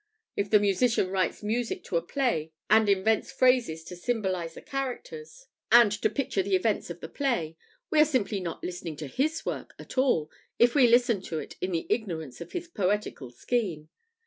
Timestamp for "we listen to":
10.73-11.37